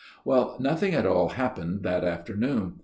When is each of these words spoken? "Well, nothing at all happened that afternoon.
"Well, 0.25 0.57
nothing 0.59 0.95
at 0.95 1.05
all 1.05 1.29
happened 1.29 1.83
that 1.83 2.03
afternoon. 2.03 2.79